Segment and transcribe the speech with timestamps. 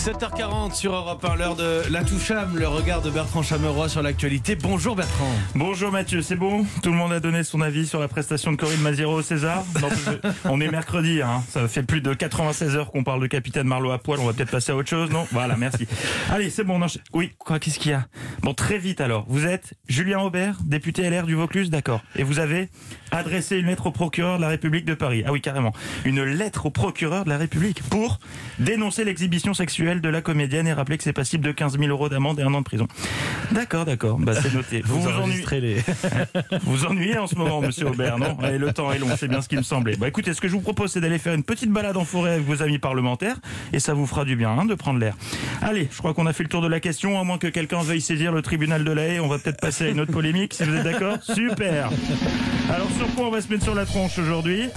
[0.00, 4.56] 7h40 sur Europe 1, l'heure de la toucham, le regard de Bertrand Chameroy sur l'actualité.
[4.56, 5.30] Bonjour Bertrand.
[5.54, 6.64] Bonjour Mathieu, c'est bon?
[6.82, 9.62] Tout le monde a donné son avis sur la prestation de Corinne Maziero au César?
[9.82, 9.88] Non,
[10.46, 11.42] On est mercredi, hein.
[11.50, 14.32] ça fait plus de 96 heures qu'on parle de Capitaine Marlowe à poil, on va
[14.32, 15.26] peut-être passer à autre chose, non?
[15.32, 15.86] Voilà, merci.
[16.30, 16.80] Allez, c'est bon,
[17.12, 18.06] Oui, quoi, qu'est-ce qu'il y a?
[18.40, 22.00] Bon, très vite alors, vous êtes Julien Aubert, député LR du Vaucluse, d'accord.
[22.16, 22.70] Et vous avez
[23.10, 25.24] adressé une lettre au procureur de la République de Paris.
[25.26, 25.74] Ah oui, carrément.
[26.06, 28.18] Une lettre au procureur de la République pour
[28.58, 32.08] dénoncer l'exhibition sexuelle de la comédienne et rappeler que c'est passible de 15 000 euros
[32.08, 32.86] d'amende et un an de prison.
[33.50, 34.18] D'accord, d'accord.
[34.18, 34.82] Bah, c'est noté.
[34.84, 35.60] Vous vous, ennuiez...
[35.60, 35.76] les...
[36.62, 38.38] vous ennuyez en ce moment, monsieur Aubert, non?
[38.40, 39.96] Allez, Le temps est long, c'est bien ce qui me semblait.
[39.96, 42.34] Bah écoutez, ce que je vous propose, c'est d'aller faire une petite balade en forêt
[42.34, 43.36] avec vos amis parlementaires
[43.72, 45.16] et ça vous fera du bien hein, de prendre l'air.
[45.62, 47.82] Allez, je crois qu'on a fait le tour de la question, à moins que quelqu'un
[47.82, 49.20] veuille saisir le tribunal de la haie.
[49.20, 51.90] On va peut-être passer à une autre polémique, si vous êtes d'accord Super
[52.68, 54.68] Alors sur quoi on va se mettre sur la tronche aujourd'hui?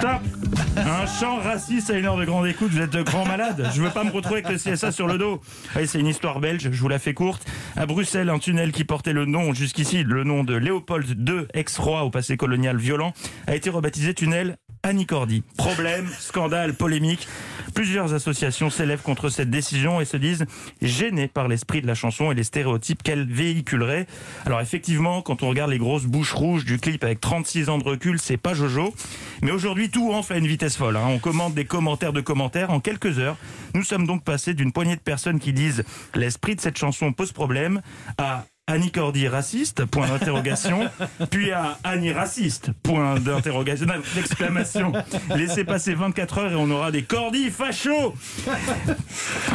[0.00, 3.68] Un chant raciste à une heure de grande écoute, vous êtes de grands malades.
[3.74, 5.40] Je veux pas me retrouver avec le CSA sur le dos.
[5.74, 7.44] c'est une histoire belge, je vous la fais courte.
[7.76, 12.04] À Bruxelles, un tunnel qui portait le nom, jusqu'ici, le nom de Léopold II, ex-roi
[12.04, 13.12] au passé colonial violent,
[13.46, 15.42] a été rebaptisé tunnel Annie Cordy.
[15.56, 17.26] Problème, scandale, polémique.
[17.74, 20.46] Plusieurs associations s'élèvent contre cette décision et se disent
[20.82, 24.06] gênées par l'esprit de la chanson et les stéréotypes qu'elle véhiculerait.
[24.46, 27.84] Alors effectivement, quand on regarde les grosses bouches rouges du clip avec 36 ans de
[27.84, 28.94] recul, c'est pas Jojo.
[29.42, 30.96] Mais aujourd'hui, tout enfle à une vitesse folle.
[30.96, 31.06] Hein.
[31.08, 32.70] On commande des commentaires de commentaires.
[32.70, 33.36] En quelques heures,
[33.74, 35.84] nous sommes donc passés d'une poignée de personnes qui disent
[36.14, 37.80] l'esprit de cette chanson pose problème
[38.16, 40.90] à Annie Cordy raciste, point d'interrogation,
[41.30, 44.92] puis à Annie raciste, point d'interrogation, d'exclamation.
[45.34, 48.14] Laissez passer 24 heures et on aura des Cordy fachos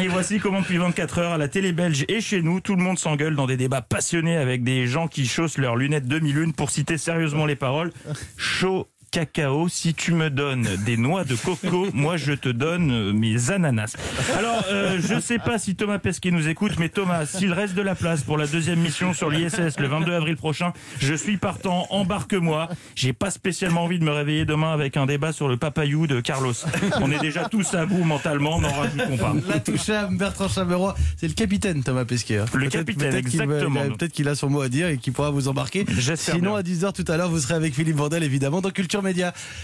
[0.02, 2.82] Et voici comment depuis 24 heures à la télé belge et chez nous, tout le
[2.82, 6.72] monde s'engueule dans des débats passionnés avec des gens qui chaussent leurs lunettes demi-lune pour
[6.72, 7.92] citer sérieusement les paroles.
[8.36, 9.70] Chaud cacao.
[9.70, 13.96] Si tu me donnes des noix de coco, moi je te donne euh, mes ananas.
[14.36, 17.84] Alors, euh, je sais pas si Thomas Pesquet nous écoute, mais Thomas, s'il reste de
[17.84, 21.86] la place pour la deuxième mission sur l'ISS le 22 avril prochain, je suis partant,
[21.92, 22.70] embarque-moi.
[22.96, 26.20] J'ai pas spécialement envie de me réveiller demain avec un débat sur le papayou de
[26.20, 26.54] Carlos.
[27.00, 29.36] On est déjà tous à bout mentalement, n'en rajoutons pas.
[29.48, 32.40] La touche à Bertrand Chameroy, c'est le capitaine Thomas Pesquet.
[32.40, 32.46] Hein.
[32.56, 33.82] Le capitaine, exactement.
[33.96, 35.86] Peut-être qu'il a son mot à dire et qu'il pourra vous embarquer.
[36.16, 39.03] Sinon, à 10h tout à l'heure, vous serez avec Philippe Vandel, évidemment, dans Culture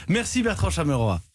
[0.08, 1.20] Merci Bertrand Chameroy.